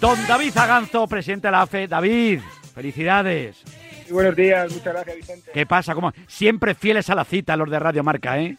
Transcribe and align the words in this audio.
Don 0.00 0.16
David 0.26 0.56
Aganzo, 0.56 1.06
presidente 1.06 1.48
de 1.48 1.52
la 1.52 1.62
AFE. 1.62 1.86
David, 1.86 2.40
felicidades. 2.74 3.62
buenos 4.10 4.34
días, 4.34 4.72
muchas 4.72 4.94
gracias, 4.94 5.16
Vicente. 5.16 5.50
¿Qué 5.52 5.66
pasa? 5.66 5.94
¿Cómo? 5.94 6.10
Siempre 6.26 6.74
fieles 6.74 7.10
a 7.10 7.14
la 7.14 7.24
cita 7.24 7.54
los 7.54 7.70
de 7.70 7.78
Radio 7.78 8.02
Marca, 8.02 8.40
¿eh? 8.40 8.56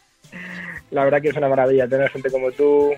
La 0.91 1.03
verdad 1.03 1.19
que 1.19 1.29
es 1.29 1.35
una 1.35 1.49
maravilla 1.49 1.87
tener 1.87 2.11
gente 2.11 2.29
como 2.29 2.51
tú, 2.51 2.91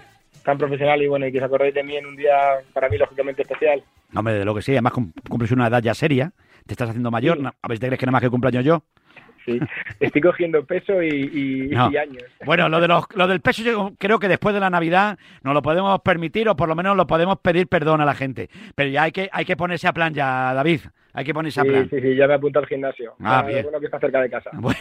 tan 0.44 0.58
profesional 0.58 1.02
y 1.02 1.08
bueno, 1.08 1.26
y 1.26 1.32
que 1.32 1.40
se 1.40 1.46
acordéis 1.46 1.74
de 1.74 1.84
mí 1.84 1.96
en 1.96 2.06
un 2.06 2.18
día 2.18 2.58
para 2.74 2.90
mí 2.90 2.98
lógicamente 2.98 3.44
especial. 3.44 3.82
No, 4.12 4.20
hombre, 4.20 4.34
de 4.34 4.44
lo 4.44 4.54
que 4.54 4.62
sí, 4.62 4.74
además 4.74 4.92
cumples 5.30 5.52
una 5.52 5.68
edad 5.68 5.82
ya 5.82 5.94
seria, 5.94 6.34
te 6.68 6.74
estás 6.74 6.90
haciendo 6.90 7.12
mayor, 7.12 7.40
a 7.40 7.68
ver 7.70 7.78
si 7.78 7.82
te 7.82 7.88
crees 7.88 8.00
que 8.00 8.06
nada 8.06 8.12
más 8.12 8.22
que 8.22 8.30
cumpleaños 8.30 8.66
yo. 8.66 8.84
Sí, 9.46 9.60
estoy 10.00 10.22
cogiendo 10.22 10.66
peso 10.66 11.02
y, 11.04 11.74
años. 11.76 12.24
Bueno, 12.46 12.70
lo, 12.70 12.80
de 12.80 12.88
los, 12.88 13.06
lo 13.16 13.28
del 13.28 13.42
peso 13.42 13.62
yo 13.62 13.94
creo 13.98 14.20
que 14.20 14.28
después 14.28 14.54
de 14.54 14.62
la 14.62 14.70
Navidad 14.70 15.18
nos 15.44 15.54
lo 15.54 15.62
podemos 15.62 16.00
permitir 16.02 16.48
o 16.50 16.56
por 16.56 16.70
lo 16.70 16.76
menos 16.76 16.96
lo 16.96 17.08
podemos 17.08 17.40
pedir 17.40 17.68
perdón 17.68 18.02
a 18.02 18.06
la 18.06 18.16
gente. 18.16 18.50
Pero 18.76 18.90
ya 18.90 19.04
hay 19.04 19.12
que, 19.12 19.30
hay 19.32 19.46
que 19.46 19.58
ponerse 19.58 19.88
a 19.88 19.94
plan 19.94 20.14
ya, 20.14 20.54
David. 20.54 20.82
Hay 21.16 21.24
que 21.24 21.34
ponerse 21.34 21.62
a 21.62 21.64
plan. 21.64 21.88
Sí, 21.90 22.02
sí, 22.02 22.16
ya 22.16 22.28
me 22.28 22.34
apunto 22.34 22.60
al 22.60 22.66
gimnasio. 22.66 23.14
Ah, 23.20 23.44
bien. 23.48 23.64
bueno 23.64 23.80
que 23.80 23.86
está 23.86 24.00
cerca 24.00 24.22
de 24.22 24.30
casa. 24.30 24.50
Bueno, 24.64 24.80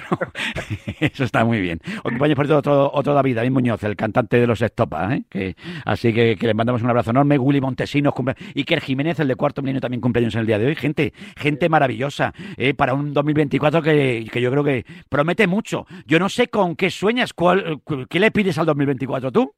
eso 1.00 1.24
está 1.24 1.44
muy 1.44 1.60
bien. 1.60 1.80
Acompaña 1.98 2.34
por 2.34 2.50
otro, 2.50 2.90
otro 2.92 3.14
David, 3.14 3.36
David 3.36 3.50
Muñoz, 3.50 3.82
el 3.84 3.96
cantante 3.96 4.38
de 4.38 4.46
los 4.46 4.62
Estopa. 4.62 5.14
¿eh? 5.14 5.24
Que, 5.28 5.56
así 5.84 6.14
que, 6.14 6.36
le 6.40 6.54
mandamos 6.54 6.82
un 6.82 6.88
abrazo 6.88 7.10
enorme. 7.10 7.36
Willy 7.36 7.60
Montesinos, 7.60 8.14
cumple, 8.14 8.34
Iker 8.54 8.80
Jiménez, 8.80 9.18
el 9.20 9.28
de 9.28 9.36
cuarto 9.36 9.60
milenio, 9.60 9.80
también 9.80 10.00
cumpleaños 10.00 10.34
en 10.34 10.42
el 10.42 10.46
día 10.46 10.58
de 10.58 10.66
hoy. 10.66 10.74
Gente, 10.74 11.12
gente 11.36 11.68
maravillosa 11.68 12.32
¿eh? 12.56 12.74
para 12.74 12.94
un 12.94 13.12
2024 13.12 13.82
que, 13.82 14.26
que 14.32 14.40
yo 14.40 14.50
creo 14.50 14.64
que 14.64 14.84
promete 15.08 15.46
mucho. 15.46 15.86
Yo 16.06 16.18
no 16.18 16.28
sé 16.28 16.48
con 16.48 16.76
qué 16.76 16.90
sueñas, 16.90 17.32
cuál, 17.34 17.80
¿qué 18.08 18.20
le 18.20 18.30
pides 18.30 18.56
al 18.58 18.66
2024 18.66 19.32
tú? 19.32 19.54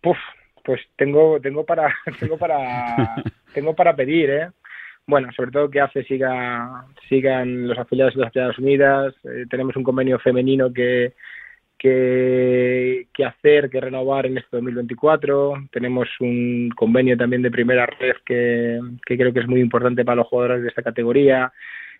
Puf, 0.00 0.16
pues 0.64 0.80
tengo, 0.96 1.40
tengo 1.40 1.64
para, 1.64 1.94
tengo 2.20 2.36
para, 2.36 3.22
tengo 3.54 3.74
para 3.74 3.94
pedir, 3.94 4.30
¿eh? 4.30 4.48
Bueno, 5.08 5.32
sobre 5.32 5.50
todo 5.50 5.70
que 5.70 5.80
hace 5.80 6.04
siga, 6.04 6.84
sigan 7.08 7.66
los 7.66 7.78
afiliados 7.78 8.14
de 8.14 8.20
las 8.20 8.28
Estados 8.28 8.58
Unidas. 8.58 9.14
Eh, 9.24 9.46
tenemos 9.48 9.74
un 9.74 9.82
convenio 9.82 10.18
femenino 10.18 10.70
que, 10.70 11.14
que, 11.78 13.06
hacer, 13.24 13.70
que 13.70 13.80
renovar 13.80 14.26
en 14.26 14.36
este 14.36 14.48
2024. 14.52 15.68
Tenemos 15.72 16.08
un 16.20 16.68
convenio 16.76 17.16
también 17.16 17.40
de 17.40 17.50
primera 17.50 17.86
red 17.86 18.16
que, 18.26 18.78
que 19.06 19.16
creo 19.16 19.32
que 19.32 19.40
es 19.40 19.48
muy 19.48 19.60
importante 19.60 20.04
para 20.04 20.16
los 20.16 20.26
jugadores 20.26 20.60
de 20.60 20.68
esta 20.68 20.82
categoría. 20.82 21.50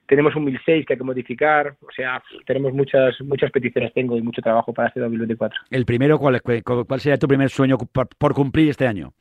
Tenemos 0.06 0.36
un 0.36 0.44
1006 0.44 0.84
que 0.84 0.92
hay 0.92 0.98
que 0.98 1.04
modificar, 1.04 1.76
o 1.80 1.92
sea, 1.94 2.22
tenemos 2.46 2.74
muchas 2.74 3.18
muchas 3.22 3.50
peticiones 3.50 3.92
tengo 3.94 4.16
y 4.18 4.22
mucho 4.22 4.42
trabajo 4.42 4.72
para 4.74 4.88
este 4.88 5.00
2024. 5.00 5.60
El 5.70 5.86
primero, 5.86 6.18
¿cuál, 6.18 6.42
cuál 6.42 7.00
sería 7.00 7.16
tu 7.16 7.28
primer 7.28 7.48
sueño 7.48 7.78
por 7.78 8.34
cumplir 8.34 8.68
este 8.68 8.86
año? 8.86 9.14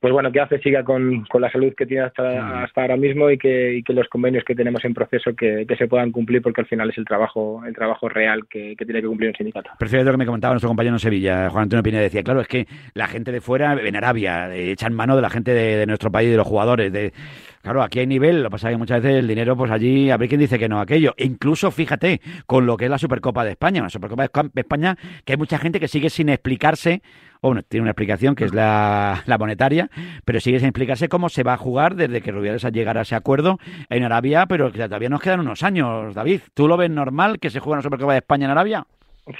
Pues 0.00 0.12
bueno, 0.12 0.30
que 0.30 0.40
hace 0.40 0.60
siga 0.60 0.84
con, 0.84 1.24
con 1.24 1.42
la 1.42 1.50
salud 1.50 1.74
que 1.76 1.86
tiene 1.86 2.04
hasta, 2.04 2.62
hasta 2.62 2.82
ahora 2.82 2.96
mismo 2.96 3.30
y 3.30 3.38
que, 3.38 3.74
y 3.74 3.82
que 3.82 3.92
los 3.92 4.08
convenios 4.08 4.44
que 4.44 4.54
tenemos 4.54 4.84
en 4.84 4.94
proceso 4.94 5.34
que, 5.34 5.66
que, 5.66 5.76
se 5.76 5.88
puedan 5.88 6.12
cumplir 6.12 6.40
porque 6.40 6.60
al 6.60 6.68
final 6.68 6.90
es 6.90 6.98
el 6.98 7.04
trabajo 7.04 7.62
el 7.66 7.74
trabajo 7.74 8.08
real 8.08 8.46
que, 8.48 8.76
que 8.76 8.84
tiene 8.84 9.00
que 9.00 9.08
cumplir 9.08 9.30
un 9.30 9.36
sindicato. 9.36 9.70
Prefiero 9.78 10.04
lo 10.04 10.12
que 10.12 10.18
me 10.18 10.26
comentaba 10.26 10.54
nuestro 10.54 10.68
compañero 10.68 10.94
en 10.94 11.00
Sevilla, 11.00 11.50
Juan 11.50 11.64
Antonio 11.64 11.82
Pineda, 11.82 12.02
decía, 12.02 12.22
claro, 12.22 12.40
es 12.40 12.48
que 12.48 12.66
la 12.94 13.08
gente 13.08 13.32
de 13.32 13.40
fuera, 13.40 13.72
en 13.72 13.96
Arabia, 13.96 14.54
echan 14.54 14.94
mano 14.94 15.16
de 15.16 15.22
la 15.22 15.30
gente 15.30 15.52
de, 15.52 15.86
nuestro 15.86 16.12
país, 16.12 16.30
de 16.30 16.36
los 16.36 16.46
jugadores, 16.46 16.92
de... 16.92 17.12
Claro, 17.62 17.82
aquí 17.82 17.98
hay 17.98 18.06
nivel, 18.06 18.42
lo 18.42 18.48
que 18.48 18.52
pasa 18.52 18.70
que 18.70 18.76
muchas 18.76 19.02
veces 19.02 19.18
el 19.18 19.28
dinero, 19.28 19.56
pues 19.56 19.70
allí, 19.70 20.10
a 20.10 20.16
ver 20.16 20.28
quién 20.28 20.40
dice 20.40 20.58
que 20.58 20.68
no 20.68 20.80
aquello. 20.80 21.14
Incluso, 21.18 21.70
fíjate, 21.70 22.20
con 22.46 22.66
lo 22.66 22.76
que 22.76 22.84
es 22.84 22.90
la 22.90 22.98
Supercopa 22.98 23.44
de 23.44 23.52
España, 23.52 23.82
la 23.82 23.90
Supercopa 23.90 24.22
de 24.22 24.60
España, 24.60 24.96
que 25.24 25.32
hay 25.32 25.36
mucha 25.36 25.58
gente 25.58 25.80
que 25.80 25.88
sigue 25.88 26.10
sin 26.10 26.28
explicarse 26.28 27.02
bueno, 27.40 27.62
tiene 27.62 27.82
una 27.82 27.92
explicación 27.92 28.34
que 28.34 28.44
es 28.44 28.54
la, 28.54 29.22
monetaria, 29.38 29.90
pero 30.24 30.40
sigue 30.40 30.58
sin 30.58 30.68
explicarse 30.68 31.08
cómo 31.08 31.28
se 31.28 31.42
va 31.42 31.54
a 31.54 31.56
jugar 31.56 31.94
desde 31.94 32.20
que 32.20 32.32
Rubiales 32.32 32.64
ha 32.64 32.70
llegado 32.70 32.98
a 32.98 33.02
ese 33.02 33.14
acuerdo 33.14 33.58
en 33.90 34.02
Arabia, 34.02 34.46
pero 34.46 34.72
todavía 34.72 35.08
nos 35.08 35.20
quedan 35.20 35.40
unos 35.40 35.62
años, 35.62 36.14
David. 36.14 36.40
¿Tú 36.54 36.66
lo 36.66 36.76
ves 36.76 36.90
normal 36.90 37.38
que 37.38 37.50
se 37.50 37.60
juegue 37.60 37.74
una 37.74 37.82
Supercopa 37.82 38.12
de 38.12 38.18
España 38.18 38.46
en 38.46 38.50
Arabia? 38.50 38.86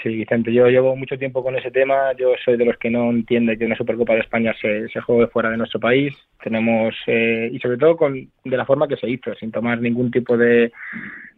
Sí, 0.02 0.10
Vicente, 0.10 0.52
yo 0.52 0.66
llevo 0.66 0.94
mucho 0.96 1.16
tiempo 1.16 1.42
con 1.42 1.56
ese 1.56 1.70
tema. 1.70 2.12
Yo 2.12 2.34
soy 2.44 2.58
de 2.58 2.66
los 2.66 2.76
que 2.76 2.90
no 2.90 3.08
entiende 3.10 3.56
que 3.56 3.64
una 3.64 3.76
Supercopa 3.76 4.12
de 4.12 4.20
España 4.20 4.54
se, 4.60 4.86
se 4.88 5.00
juegue 5.00 5.28
fuera 5.28 5.50
de 5.50 5.56
nuestro 5.56 5.80
país. 5.80 6.14
Tenemos, 6.42 6.94
eh, 7.06 7.48
y 7.50 7.58
sobre 7.58 7.78
todo 7.78 7.96
con, 7.96 8.28
de 8.44 8.56
la 8.56 8.66
forma 8.66 8.86
que 8.86 8.96
se 8.96 9.08
hizo, 9.08 9.34
sin 9.36 9.50
tomar 9.50 9.80
ningún 9.80 10.10
tipo 10.10 10.36
de, 10.36 10.72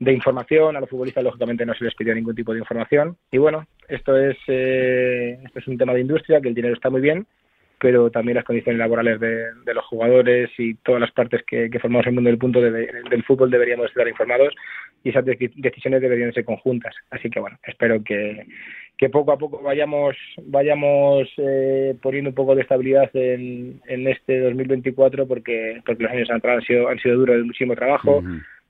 de 0.00 0.12
información. 0.12 0.76
A 0.76 0.80
los 0.80 0.90
futbolistas, 0.90 1.22
lógicamente, 1.22 1.64
no 1.64 1.74
se 1.74 1.84
les 1.84 1.94
pidió 1.94 2.12
ningún 2.12 2.34
tipo 2.34 2.52
de 2.52 2.58
información. 2.58 3.16
Y 3.30 3.38
bueno, 3.38 3.66
esto 3.88 4.16
es, 4.16 4.36
eh, 4.48 5.38
esto 5.44 5.58
es 5.60 5.68
un 5.68 5.78
tema 5.78 5.94
de 5.94 6.00
industria, 6.00 6.40
que 6.40 6.48
el 6.48 6.54
dinero 6.54 6.74
está 6.74 6.90
muy 6.90 7.00
bien, 7.00 7.26
pero 7.78 8.10
también 8.10 8.34
las 8.34 8.44
condiciones 8.44 8.80
laborales 8.80 9.20
de, 9.20 9.74
los 9.74 9.84
jugadores 9.84 10.50
y 10.58 10.74
todas 10.74 11.00
las 11.00 11.12
partes 11.12 11.42
que, 11.46 11.70
formamos 11.80 12.06
el 12.06 12.14
mundo 12.14 12.30
del 12.30 12.38
punto 12.38 12.60
del 12.60 13.24
fútbol 13.24 13.50
deberíamos 13.50 13.86
estar 13.86 14.08
informados 14.08 14.54
y 15.02 15.10
esas 15.10 15.24
decisiones 15.24 16.00
deberían 16.00 16.32
ser 16.32 16.44
conjuntas. 16.44 16.94
Así 17.10 17.30
que 17.30 17.40
bueno, 17.40 17.58
espero 17.64 18.02
que, 18.02 18.46
que 18.96 19.08
poco 19.08 19.32
a 19.32 19.38
poco 19.38 19.62
vayamos 19.62 20.16
vayamos 20.44 21.28
eh, 21.38 21.94
poniendo 22.02 22.30
un 22.30 22.34
poco 22.34 22.54
de 22.54 22.62
estabilidad 22.62 23.10
en, 23.14 23.80
en 23.86 24.06
este 24.06 24.40
2024 24.40 25.26
porque 25.26 25.80
porque 25.86 26.02
los 26.02 26.12
años 26.12 26.30
atrás 26.30 26.58
han 26.58 26.66
sido 26.66 26.88
han 26.88 26.98
sido 26.98 27.16
duros 27.16 27.36
de 27.36 27.44
muchísimo 27.44 27.74
trabajo 27.74 28.22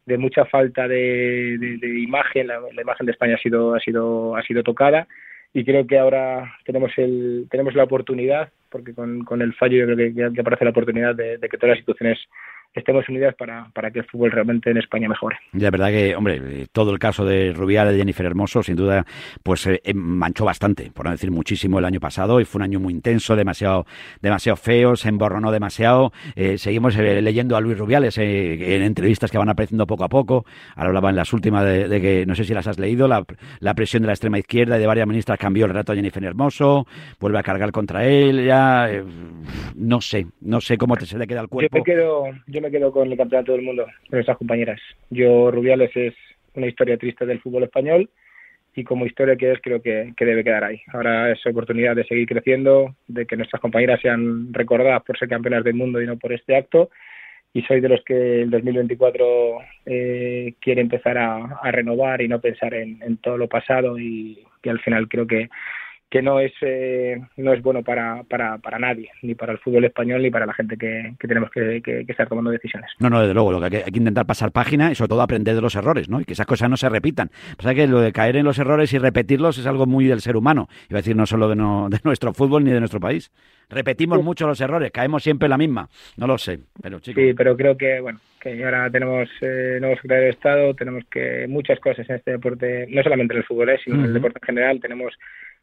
de 0.06 0.18
mucha 0.18 0.44
falta 0.44 0.88
de, 0.88 1.78
imagen 1.82 2.46
la, 2.46 2.60
la, 2.60 2.82
imagen 2.82 3.06
de 3.06 3.12
España 3.12 3.34
ha 3.34 3.42
sido 3.42 3.74
ha 3.74 3.80
sido 3.80 4.36
ha 4.36 4.42
sido 4.42 4.62
tocada 4.62 5.08
y 5.52 5.64
creo 5.64 5.86
que 5.86 5.98
ahora 5.98 6.54
tenemos 6.64 6.92
el 6.96 7.48
tenemos 7.50 7.74
la 7.74 7.84
oportunidad 7.84 8.50
porque 8.70 8.94
con, 8.94 9.24
con 9.24 9.42
el 9.42 9.52
fallo 9.54 9.78
yo 9.78 9.94
creo 9.94 10.32
que, 10.32 10.40
aparece 10.40 10.64
la 10.64 10.70
oportunidad 10.70 11.14
de, 11.14 11.38
que 11.40 11.58
todas 11.58 11.70
las 11.70 11.78
instituciones 11.78 12.18
estemos 12.74 13.08
unidas 13.08 13.34
para, 13.34 13.68
para 13.74 13.90
que 13.90 14.00
el 14.00 14.04
fútbol 14.06 14.30
realmente 14.30 14.70
en 14.70 14.78
España 14.78 15.08
mejore. 15.08 15.36
Ya, 15.52 15.70
verdad 15.70 15.88
que, 15.88 16.14
hombre, 16.14 16.66
todo 16.72 16.92
el 16.92 16.98
caso 16.98 17.24
de 17.24 17.52
Rubiales, 17.52 17.92
de 17.92 17.98
Jennifer 17.98 18.26
Hermoso, 18.26 18.62
sin 18.62 18.76
duda, 18.76 19.04
pues 19.42 19.66
eh, 19.66 19.80
eh, 19.84 19.94
manchó 19.94 20.44
bastante, 20.44 20.90
por 20.92 21.06
no 21.06 21.10
decir 21.10 21.30
muchísimo, 21.30 21.78
el 21.78 21.84
año 21.84 22.00
pasado 22.00 22.40
y 22.40 22.44
fue 22.44 22.60
un 22.60 22.62
año 22.64 22.80
muy 22.80 22.92
intenso, 22.92 23.36
demasiado, 23.36 23.86
demasiado 24.20 24.56
feo, 24.56 24.96
se 24.96 25.08
emborronó 25.08 25.50
demasiado. 25.50 26.12
Eh, 26.36 26.58
seguimos 26.58 26.96
leyendo 26.96 27.56
a 27.56 27.60
Luis 27.60 27.78
Rubiales 27.78 28.18
en 28.18 28.82
entrevistas 28.82 29.30
que 29.30 29.38
van 29.38 29.48
apareciendo 29.48 29.86
poco 29.86 30.04
a 30.04 30.08
poco. 30.08 30.44
Ahora 30.76 30.88
hablaba 30.88 31.10
en 31.10 31.16
las 31.16 31.32
últimas 31.32 31.64
de, 31.64 32.00
que, 32.00 32.24
no 32.26 32.34
sé 32.34 32.44
si 32.44 32.54
las 32.54 32.66
has 32.66 32.78
leído, 32.78 33.08
la, 33.08 33.24
la, 33.60 33.74
presión 33.74 34.02
de 34.02 34.08
la 34.08 34.12
extrema 34.12 34.38
izquierda 34.38 34.76
y 34.76 34.80
de 34.80 34.86
varias 34.86 35.06
ministras 35.06 35.38
cambió 35.38 35.66
el 35.66 35.72
rato 35.72 35.92
a 35.92 35.94
Jennifer 35.94 36.22
Hermoso, 36.24 36.86
vuelve 37.18 37.38
a 37.38 37.42
cargar 37.42 37.72
contra 37.72 38.04
él, 38.04 38.44
ya 38.44 38.90
eh, 38.90 39.04
no 39.74 40.00
sé, 40.00 40.26
no 40.40 40.60
sé 40.60 40.76
cómo 40.76 40.96
te 40.96 41.06
se 41.06 41.18
le 41.18 41.26
queda 41.26 41.40
el 41.40 41.48
cuerpo. 41.48 41.76
Yo 41.76 41.80
me 41.80 41.84
quedo, 41.84 42.24
yo 42.46 42.59
me 42.60 42.70
quedo 42.70 42.92
con 42.92 43.10
el 43.10 43.16
campeonato 43.16 43.52
del 43.52 43.62
mundo, 43.62 43.84
con 43.84 44.16
nuestras 44.16 44.38
compañeras. 44.38 44.80
Yo, 45.10 45.50
Rubiales 45.50 45.90
es 45.94 46.14
una 46.54 46.66
historia 46.66 46.96
triste 46.96 47.26
del 47.26 47.40
fútbol 47.40 47.64
español 47.64 48.10
y 48.74 48.84
como 48.84 49.06
historia 49.06 49.36
que 49.36 49.52
es 49.52 49.60
creo 49.60 49.82
que, 49.82 50.12
debe 50.18 50.44
quedar 50.44 50.64
ahí. 50.64 50.80
Ahora 50.92 51.32
es 51.32 51.44
oportunidad 51.46 51.96
de 51.96 52.04
seguir 52.04 52.28
creciendo, 52.28 52.94
de 53.08 53.26
que 53.26 53.36
nuestras 53.36 53.60
compañeras 53.60 54.00
sean 54.00 54.52
recordadas 54.52 55.02
por 55.02 55.18
ser 55.18 55.28
campeonas 55.28 55.64
del 55.64 55.74
mundo 55.74 56.00
y 56.00 56.06
no 56.06 56.16
por 56.16 56.32
este 56.32 56.56
acto. 56.56 56.90
Y 57.52 57.62
soy 57.62 57.80
de 57.80 57.88
los 57.88 58.04
que 58.04 58.42
el 58.42 58.50
2024 58.50 59.58
eh, 59.86 60.54
quiere 60.60 60.80
empezar 60.80 61.18
a, 61.18 61.70
renovar 61.72 62.22
y 62.22 62.28
no 62.28 62.40
pensar 62.40 62.74
en, 62.74 63.02
en 63.02 63.16
todo 63.16 63.36
lo 63.36 63.48
pasado 63.48 63.98
y 63.98 64.44
que 64.62 64.70
al 64.70 64.78
final 64.80 65.08
creo 65.08 65.26
que 65.26 65.48
que 66.10 66.22
no 66.22 66.40
es 66.40 66.52
eh, 66.60 67.20
no 67.36 67.52
es 67.52 67.62
bueno 67.62 67.84
para, 67.84 68.24
para, 68.24 68.58
para 68.58 68.80
nadie, 68.80 69.10
ni 69.22 69.36
para 69.36 69.52
el 69.52 69.58
fútbol 69.58 69.84
español 69.84 70.22
ni 70.22 70.30
para 70.30 70.44
la 70.44 70.52
gente 70.52 70.76
que, 70.76 71.14
tenemos 71.20 71.50
que, 71.50 71.80
estar 72.08 72.28
tomando 72.28 72.50
decisiones. 72.50 72.90
No, 72.98 73.08
no, 73.08 73.20
desde 73.20 73.32
luego, 73.32 73.52
lo 73.52 73.60
que 73.60 73.76
hay, 73.76 73.84
que 73.84 73.98
intentar 73.98 74.26
pasar 74.26 74.50
página 74.50 74.90
y 74.90 74.96
sobre 74.96 75.10
todo 75.10 75.22
aprender 75.22 75.54
de 75.54 75.60
los 75.60 75.76
errores, 75.76 76.08
¿no? 76.08 76.20
Y 76.20 76.24
que 76.24 76.32
esas 76.32 76.46
cosas 76.46 76.68
no 76.68 76.76
se 76.76 76.88
repitan. 76.88 77.30
Pasa 77.56 77.74
que 77.74 77.86
lo 77.86 78.00
de 78.00 78.12
caer 78.12 78.36
en 78.36 78.44
los 78.44 78.58
errores 78.58 78.92
y 78.92 78.98
repetirlos 78.98 79.58
es 79.58 79.66
algo 79.66 79.86
muy 79.86 80.06
del 80.06 80.20
ser 80.20 80.36
humano, 80.36 80.68
iba 80.88 80.98
a 80.98 81.02
decir 81.02 81.14
no 81.14 81.26
solo 81.26 81.48
de, 81.48 81.54
de 81.54 82.00
nuestro 82.02 82.34
fútbol 82.34 82.64
ni 82.64 82.72
de 82.72 82.80
nuestro 82.80 82.98
país. 82.98 83.30
Repetimos 83.68 84.20
mucho 84.24 84.48
los 84.48 84.60
errores, 84.60 84.90
caemos 84.90 85.22
siempre 85.22 85.46
en 85.46 85.50
la 85.50 85.58
misma, 85.58 85.88
no 86.16 86.26
lo 86.26 86.38
sé, 86.38 86.58
pero 86.82 86.98
chicos. 86.98 87.22
Sí, 87.22 87.34
pero 87.34 87.56
creo 87.56 87.76
que, 87.76 88.00
bueno, 88.00 88.18
que 88.40 88.64
ahora 88.64 88.90
tenemos 88.90 89.28
eh, 89.42 89.78
nuevos 89.78 89.98
secretarios 89.98 90.24
de 90.24 90.30
Estado, 90.30 90.74
tenemos 90.74 91.04
que 91.08 91.46
muchas 91.48 91.78
cosas 91.78 92.08
en 92.10 92.16
este 92.16 92.32
deporte, 92.32 92.88
no 92.88 93.00
solamente 93.04 93.34
en 93.34 93.38
el 93.38 93.44
fútbol, 93.44 93.68
eh, 93.68 93.78
sino 93.84 93.96
en 93.96 94.06
el 94.06 94.14
deporte 94.14 94.40
en 94.42 94.46
general, 94.46 94.80
tenemos 94.80 95.14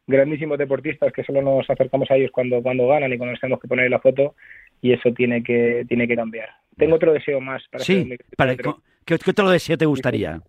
grandísimos 0.08 0.58
deportistas 0.58 1.12
que 1.12 1.22
solo 1.22 1.42
nos 1.42 1.68
acercamos 1.70 2.10
a 2.10 2.16
ellos 2.16 2.32
cuando, 2.32 2.60
cuando 2.62 2.88
ganan 2.88 3.12
y 3.12 3.18
cuando 3.18 3.32
nos 3.32 3.40
tenemos 3.40 3.60
que 3.60 3.68
poner 3.68 3.90
la 3.90 4.00
foto 4.00 4.34
y 4.82 4.92
eso 4.92 5.12
tiene 5.12 5.42
que, 5.42 5.84
tiene 5.86 6.08
que 6.08 6.16
cambiar. 6.16 6.48
Tengo 6.76 6.96
otro 6.96 7.12
deseo 7.12 7.40
más 7.40 7.62
para 7.70 7.84
Sí, 7.84 8.16
para, 8.36 8.56
¿qué, 8.56 9.14
otro 9.14 9.50
deseo 9.50 9.76
te 9.76 9.86
gustaría? 9.86 10.40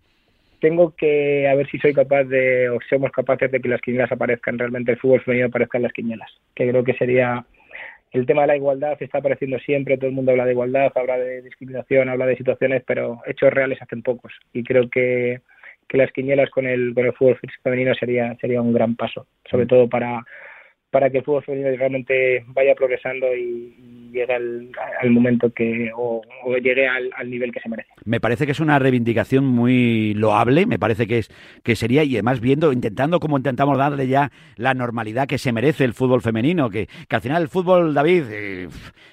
Tengo 0.60 0.94
que 0.96 1.48
a 1.48 1.54
ver 1.54 1.68
si 1.70 1.78
soy 1.78 1.92
capaz 1.94 2.24
de, 2.24 2.68
o 2.70 2.78
somos 2.88 3.12
capaces 3.12 3.50
de 3.50 3.60
que 3.60 3.68
las 3.68 3.80
quinielas 3.80 4.10
aparezcan, 4.10 4.58
realmente 4.58 4.92
el 4.92 4.98
fútbol 4.98 5.20
femenino 5.22 5.48
aparezca 5.48 5.78
en 5.78 5.84
las 5.84 5.92
quinielas, 5.92 6.30
que 6.54 6.68
creo 6.68 6.82
que 6.82 6.94
sería 6.94 7.44
el 8.12 8.26
tema 8.26 8.42
de 8.42 8.48
la 8.48 8.56
igualdad 8.56 9.00
está 9.00 9.18
apareciendo 9.18 9.58
siempre, 9.60 9.96
todo 9.96 10.08
el 10.08 10.16
mundo 10.16 10.32
habla 10.32 10.44
de 10.44 10.52
igualdad, 10.52 10.90
habla 10.94 11.16
de 11.16 11.42
discriminación, 11.42 12.08
habla 12.08 12.26
de 12.26 12.36
situaciones, 12.36 12.82
pero 12.84 13.20
hechos 13.24 13.52
reales 13.52 13.80
hacen 13.80 14.02
pocos. 14.02 14.32
Y 14.52 14.64
creo 14.64 14.90
que 14.90 15.42
que 15.90 15.98
las 15.98 16.12
quinielas 16.12 16.48
con 16.50 16.66
el, 16.66 16.94
con 16.94 17.04
el 17.04 17.12
fútbol 17.12 17.36
femenino 17.64 17.92
sería, 17.96 18.36
sería 18.40 18.62
un 18.62 18.72
gran 18.72 18.94
paso, 18.94 19.26
sobre 19.50 19.64
mm. 19.64 19.68
todo 19.68 19.88
para, 19.88 20.24
para 20.90 21.10
que 21.10 21.18
el 21.18 21.24
fútbol 21.24 21.44
femenino 21.44 21.76
realmente 21.76 22.44
vaya 22.48 22.74
progresando 22.74 23.26
y, 23.34 24.00
llegue 24.10 24.34
al, 24.34 25.10
momento 25.10 25.50
que 25.50 25.90
o, 25.96 26.22
llegue 26.62 26.86
al, 26.86 27.30
nivel 27.30 27.52
que 27.52 27.60
se 27.60 27.68
merece. 27.68 27.90
Me 28.04 28.20
parece 28.20 28.46
que 28.46 28.52
es 28.52 28.60
una 28.60 28.78
reivindicación 28.78 29.46
muy 29.46 30.14
loable, 30.14 30.66
me 30.66 30.78
parece 30.78 31.06
que 31.06 31.18
es 31.18 31.30
que 31.62 31.76
sería 31.76 32.04
y 32.04 32.14
además 32.14 32.40
viendo 32.40 32.72
intentando 32.72 33.20
como 33.20 33.36
intentamos 33.36 33.78
darle 33.78 34.08
ya 34.08 34.30
la 34.56 34.74
normalidad 34.74 35.28
que 35.28 35.38
se 35.38 35.52
merece 35.52 35.84
el 35.84 35.94
fútbol 35.94 36.22
femenino, 36.22 36.70
que, 36.70 36.88
que 37.08 37.16
al 37.16 37.22
final 37.22 37.42
el 37.42 37.48
fútbol 37.48 37.94
David 37.94 38.24
eh, 38.30 38.68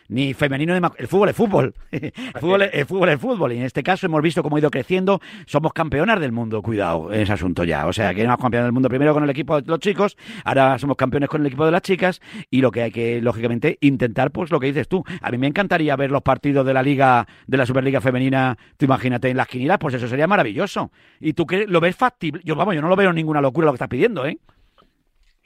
ni 0.09 0.33
femenino 0.33 0.79
ni 0.79 0.87
el 0.97 1.07
fútbol 1.07 1.29
es 1.29 1.35
fútbol. 1.35 1.73
el 1.91 2.11
fútbol 2.39 2.61
es, 2.63 2.73
el 2.73 2.85
fútbol 2.85 3.09
es 3.09 3.19
fútbol 3.19 3.53
y 3.53 3.57
en 3.57 3.63
este 3.63 3.83
caso 3.83 4.05
hemos 4.05 4.21
visto 4.21 4.41
cómo 4.43 4.55
ha 4.55 4.59
ido 4.59 4.71
creciendo, 4.71 5.19
somos 5.45 5.73
campeonas 5.73 6.19
del 6.19 6.31
mundo, 6.31 6.61
cuidado 6.61 7.13
en 7.13 7.21
ese 7.21 7.33
asunto 7.33 7.63
ya. 7.63 7.87
O 7.87 7.93
sea, 7.93 8.13
que 8.13 8.21
éramos 8.21 8.41
campeones 8.41 8.65
del 8.65 8.73
mundo 8.73 8.89
primero 8.89 9.13
con 9.13 9.23
el 9.23 9.29
equipo 9.29 9.61
de 9.61 9.67
los 9.67 9.79
chicos, 9.79 10.17
ahora 10.43 10.77
somos 10.79 10.97
campeones 10.97 11.29
con 11.29 11.41
el 11.41 11.47
equipo 11.47 11.65
de 11.67 11.71
las 11.71 11.81
chicas 11.81 12.21
y 12.49 12.61
lo 12.61 12.71
que 12.71 12.81
hay 12.81 12.91
que, 12.91 13.21
lógicamente, 13.21 13.77
intentar, 13.81 14.31
pues 14.31 14.51
lo 14.51 14.59
que 14.59 14.67
dices 14.67 14.87
tú. 14.87 15.03
A 15.21 15.31
mí 15.31 15.37
me 15.37 15.47
encantaría 15.47 15.95
ver 15.95 16.11
los 16.11 16.21
partidos 16.21 16.65
de 16.65 16.73
la 16.73 16.83
Liga, 16.83 17.27
de 17.45 17.57
la 17.57 17.65
Superliga 17.65 18.01
Femenina, 18.01 18.57
tú 18.77 18.85
imagínate, 18.85 19.29
en 19.29 19.37
las 19.37 19.47
quinielas, 19.47 19.77
pues 19.77 19.93
eso 19.93 20.07
sería 20.07 20.27
maravilloso. 20.27 20.91
¿Y 21.19 21.33
tú 21.33 21.45
qué, 21.45 21.65
lo 21.67 21.79
ves 21.79 21.95
factible? 21.95 22.41
Yo, 22.43 22.55
vamos, 22.55 22.75
yo 22.75 22.81
no 22.81 22.89
lo 22.89 22.95
veo 22.95 23.13
ninguna 23.13 23.41
locura 23.41 23.65
lo 23.65 23.71
que 23.71 23.75
estás 23.75 23.89
pidiendo, 23.89 24.25
¿eh? 24.25 24.37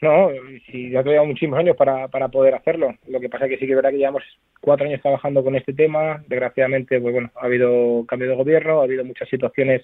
No, 0.01 0.29
sí, 0.65 0.89
ya 0.89 1.03
todavía 1.03 1.23
muchísimos 1.23 1.59
años 1.59 1.75
para, 1.77 2.07
para 2.07 2.27
poder 2.27 2.55
hacerlo. 2.55 2.95
Lo 3.07 3.19
que 3.19 3.29
pasa 3.29 3.45
es 3.45 3.51
que 3.51 3.57
sí 3.57 3.65
que 3.67 3.73
es 3.73 3.75
verdad 3.75 3.91
que 3.91 3.97
llevamos 3.97 4.23
cuatro 4.59 4.87
años 4.87 4.99
trabajando 4.99 5.43
con 5.43 5.55
este 5.55 5.73
tema. 5.73 6.23
Desgraciadamente, 6.27 6.99
pues 6.99 7.13
bueno, 7.13 7.29
ha 7.35 7.45
habido 7.45 8.03
cambio 8.07 8.29
de 8.29 8.35
gobierno, 8.35 8.81
ha 8.81 8.85
habido 8.85 9.05
muchas 9.05 9.29
situaciones 9.29 9.83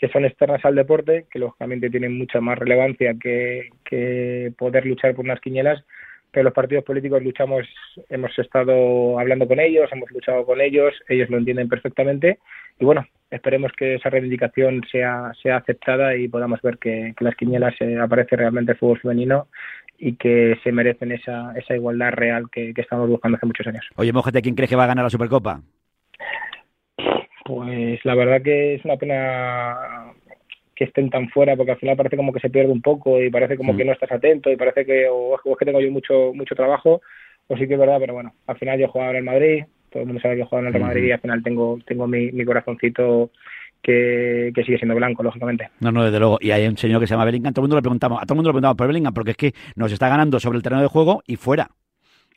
que 0.00 0.08
son 0.08 0.24
externas 0.24 0.64
al 0.64 0.74
deporte, 0.74 1.26
que 1.30 1.38
lógicamente 1.38 1.90
tienen 1.90 2.16
mucha 2.16 2.40
más 2.40 2.58
relevancia 2.58 3.14
que, 3.20 3.68
que 3.84 4.50
poder 4.56 4.86
luchar 4.86 5.14
por 5.14 5.26
unas 5.26 5.40
quiñelas, 5.40 5.84
pero 6.32 6.44
los 6.44 6.54
partidos 6.54 6.84
políticos 6.84 7.22
luchamos, 7.22 7.66
hemos 8.08 8.36
estado 8.38 9.20
hablando 9.20 9.46
con 9.46 9.60
ellos, 9.60 9.90
hemos 9.92 10.10
luchado 10.10 10.46
con 10.46 10.60
ellos, 10.62 10.94
ellos 11.06 11.28
lo 11.28 11.36
entienden 11.36 11.68
perfectamente 11.68 12.38
y 12.78 12.84
bueno, 12.86 13.06
esperemos 13.30 13.72
que 13.76 13.96
esa 13.96 14.08
reivindicación 14.08 14.82
sea, 14.90 15.32
sea 15.42 15.56
aceptada 15.56 16.16
y 16.16 16.28
podamos 16.28 16.62
ver 16.62 16.78
que, 16.78 17.12
que 17.14 17.24
las 17.24 17.36
quinielas 17.36 17.74
eh, 17.80 17.98
aparece 17.98 18.36
realmente 18.36 18.72
el 18.72 18.78
fútbol 18.78 19.00
femenino 19.00 19.48
y 19.98 20.14
que 20.14 20.58
se 20.64 20.72
merecen 20.72 21.12
esa, 21.12 21.52
esa 21.56 21.74
igualdad 21.74 22.12
real 22.12 22.48
que, 22.50 22.72
que 22.72 22.80
estamos 22.80 23.06
buscando 23.06 23.36
hace 23.36 23.44
muchos 23.44 23.66
años. 23.66 23.86
Oye, 23.96 24.14
Mojete, 24.14 24.40
¿quién 24.40 24.54
crees 24.54 24.70
que 24.70 24.76
va 24.76 24.84
a 24.84 24.88
ganar 24.88 25.04
la 25.04 25.10
Supercopa? 25.10 25.60
Pues 27.50 28.04
la 28.04 28.14
verdad 28.14 28.42
que 28.42 28.74
es 28.74 28.84
una 28.84 28.96
pena 28.96 30.12
que 30.76 30.84
estén 30.84 31.10
tan 31.10 31.28
fuera 31.30 31.56
porque 31.56 31.72
al 31.72 31.78
final 31.78 31.96
parece 31.96 32.16
como 32.16 32.32
que 32.32 32.38
se 32.38 32.48
pierde 32.48 32.70
un 32.70 32.80
poco 32.80 33.20
y 33.20 33.28
parece 33.28 33.56
como 33.56 33.76
que 33.76 33.84
no 33.84 33.92
estás 33.92 34.12
atento 34.12 34.50
y 34.50 34.56
parece 34.56 34.86
que 34.86 35.08
o, 35.10 35.34
es 35.34 35.58
que 35.58 35.64
tengo 35.64 35.80
yo 35.80 35.90
mucho 35.90 36.32
mucho 36.32 36.54
trabajo 36.54 37.02
o 37.48 37.56
sí 37.56 37.66
que 37.66 37.74
es 37.74 37.80
verdad 37.80 37.98
pero 37.98 38.14
bueno 38.14 38.32
al 38.46 38.56
final 38.56 38.78
yo 38.78 38.88
jugaba 38.88 39.10
en 39.10 39.16
el 39.16 39.24
Madrid 39.24 39.64
todo 39.90 40.02
el 40.02 40.06
mundo 40.06 40.22
sabe 40.22 40.36
que 40.36 40.44
juego 40.44 40.60
en 40.60 40.68
el 40.68 40.72
Real 40.72 40.86
Madrid 40.86 41.04
y 41.04 41.10
al 41.10 41.20
final 41.20 41.42
tengo 41.42 41.78
tengo 41.86 42.06
mi, 42.06 42.30
mi 42.30 42.44
corazoncito 42.44 43.30
que, 43.82 44.52
que, 44.54 44.62
sigue 44.62 44.76
siendo 44.76 44.94
blanco, 44.94 45.22
lógicamente. 45.22 45.70
No, 45.80 45.90
no, 45.90 46.04
desde 46.04 46.18
luego. 46.18 46.36
Y 46.42 46.50
hay 46.50 46.66
un 46.66 46.76
señor 46.76 47.00
que 47.00 47.06
se 47.06 47.14
llama 47.14 47.24
Bellingham, 47.24 47.54
todo 47.54 47.62
el 47.62 47.64
mundo 47.64 47.76
le 47.76 47.82
preguntamos, 47.82 48.20
a 48.20 48.26
todo 48.26 48.34
el 48.34 48.36
mundo 48.36 48.50
le 48.50 48.52
preguntamos 48.52 48.76
por 48.76 48.86
Bellingham, 48.86 49.14
porque 49.14 49.30
es 49.30 49.36
que 49.38 49.54
nos 49.74 49.90
está 49.90 50.10
ganando 50.10 50.38
sobre 50.38 50.58
el 50.58 50.62
terreno 50.62 50.82
de 50.82 50.88
juego 50.88 51.22
y 51.26 51.36
fuera. 51.36 51.70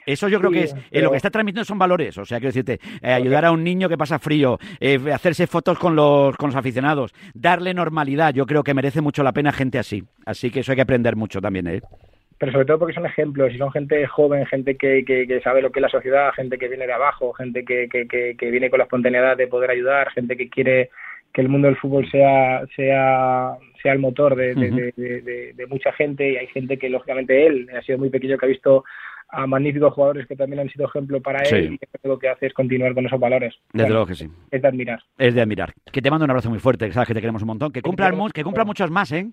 Eso 0.05 0.27
yo 0.27 0.39
creo 0.39 0.51
que 0.51 0.63
es 0.63 1.03
lo 1.03 1.11
que 1.11 1.17
está 1.17 1.29
transmitiendo 1.29 1.65
son 1.65 1.79
valores. 1.79 2.17
O 2.17 2.25
sea, 2.25 2.39
quiero 2.39 2.53
decirte, 2.53 2.79
eh, 3.01 3.11
ayudar 3.11 3.45
a 3.45 3.51
un 3.51 3.63
niño 3.63 3.89
que 3.89 3.97
pasa 3.97 4.19
frío, 4.19 4.57
eh, 4.79 5.00
hacerse 5.13 5.47
fotos 5.47 5.79
con 5.79 5.95
los, 5.95 6.35
con 6.38 6.50
los 6.50 6.55
aficionados, 6.55 7.13
darle 7.33 7.73
normalidad. 7.73 8.33
Yo 8.33 8.45
creo 8.45 8.63
que 8.63 8.73
merece 8.73 9.01
mucho 9.01 9.23
la 9.23 9.33
pena 9.33 9.51
gente 9.51 9.79
así. 9.79 10.03
Así 10.25 10.51
que 10.51 10.61
eso 10.61 10.71
hay 10.71 10.77
que 10.77 10.81
aprender 10.81 11.15
mucho 11.15 11.41
también, 11.41 11.67
¿eh? 11.67 11.81
Pero 12.39 12.51
sobre 12.51 12.65
todo 12.65 12.79
porque 12.79 12.94
son 12.94 13.05
ejemplos 13.05 13.53
y 13.53 13.57
son 13.57 13.71
gente 13.71 14.05
joven, 14.07 14.45
gente 14.47 14.75
que, 14.75 15.05
que, 15.05 15.41
sabe 15.41 15.61
lo 15.61 15.71
que 15.71 15.79
es 15.79 15.83
la 15.83 15.89
sociedad, 15.89 16.33
gente 16.33 16.57
que 16.57 16.67
viene 16.67 16.88
de 16.88 16.94
abajo, 16.94 17.31
gente 17.31 17.63
que, 17.63 17.88
que, 17.88 18.35
que, 18.35 18.51
viene 18.51 18.69
con 18.69 18.79
la 18.79 18.83
espontaneidad 18.83 19.38
de 19.38 19.47
poder 19.47 19.71
ayudar, 19.71 20.11
gente 20.11 20.35
que 20.35 20.50
quiere 20.50 20.89
que 21.31 21.41
el 21.41 21.47
mundo 21.47 21.67
del 21.67 21.77
fútbol 21.77 22.09
sea 22.11 22.63
sea 22.75 23.55
sea 23.81 23.94
el 23.94 24.00
motor 24.00 24.35
de, 24.35 24.53
de, 24.55 25.53
de, 25.55 25.67
mucha 25.67 25.94
gente 25.94 26.31
y 26.31 26.35
hay 26.35 26.47
gente 26.47 26.77
que 26.77 26.89
lógicamente 26.89 27.47
él 27.47 27.69
ha 27.75 27.81
sido 27.81 27.97
muy 27.97 28.09
pequeño 28.09 28.38
que 28.38 28.45
ha 28.45 28.50
visto 28.50 28.83
a 29.33 29.47
magníficos 29.47 29.94
jugadores 29.94 30.27
que 30.27 30.35
también 30.35 30.62
han 30.62 30.69
sido 30.69 30.85
ejemplo 30.85 31.21
para 31.21 31.41
él 31.41 31.80
y 31.81 32.07
lo 32.07 32.19
que 32.19 32.30
hace 32.30 32.45
es 32.47 32.53
continuar 32.53 32.94
con 32.94 33.06
esos 33.06 33.19
valores. 33.19 33.56
Desde 33.74 33.89
luego 33.89 34.06
que 34.06 34.15
sí. 34.15 34.30
Es 34.51 34.62
de 34.62 34.68
admirar. 34.68 35.03
Es 35.18 35.33
de 35.33 35.41
admirar. 35.41 35.74
Que 35.91 36.01
te 36.01 36.12
mando 36.12 36.25
un 36.25 36.31
abrazo 36.31 36.50
muy 36.50 36.59
fuerte, 36.59 36.91
sabes 36.91 37.07
que 37.07 37.13
te 37.13 37.21
queremos 37.21 37.41
un 37.41 37.47
montón. 37.47 37.71
Que 37.71 37.81
cumplan, 37.81 38.15
que 38.31 38.44
cumplan 38.44 38.68
muchos 38.68 38.91
más, 38.91 39.12
¿eh? 39.12 39.31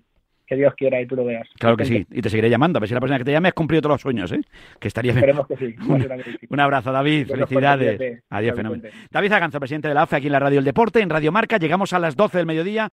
que 0.51 0.57
Dios 0.57 0.73
quiera 0.75 0.99
y 0.99 1.07
tú 1.07 1.15
lo 1.15 1.23
veas. 1.23 1.47
Claro 1.57 1.77
que 1.77 1.85
sí, 1.85 2.05
y 2.11 2.21
te 2.21 2.29
seguiré 2.29 2.49
llamando. 2.49 2.75
A 2.75 2.81
ver 2.81 2.89
si 2.89 2.93
la 2.93 2.99
persona 2.99 3.17
que 3.17 3.23
te 3.23 3.31
llame 3.31 3.47
has 3.47 3.53
cumplido 3.53 3.81
todos 3.81 3.93
los 3.93 4.01
sueños, 4.01 4.33
¿eh? 4.33 4.41
Que 4.81 4.89
estaría 4.89 5.13
bien. 5.13 5.23
Esperemos 5.23 5.47
que 5.47 5.55
sí. 5.55 5.75
Un, 6.49 6.59
abrazo, 6.59 6.91
David. 6.91 7.27
Felicidades. 7.27 8.21
Adiós, 8.29 8.57
fenómeno. 8.57 8.83
David 9.09 9.31
Aganzo, 9.31 9.59
presidente 9.59 9.87
de 9.87 9.93
la 9.93 10.01
AFE 10.01 10.17
aquí 10.17 10.25
en 10.25 10.33
la 10.33 10.39
Radio 10.39 10.59
El 10.59 10.65
Deporte, 10.65 10.99
en 10.99 11.09
Radio 11.09 11.31
Marca. 11.31 11.57
Llegamos 11.57 11.93
a 11.93 11.99
las 11.99 12.17
12 12.17 12.39
del 12.39 12.47
mediodía. 12.47 12.89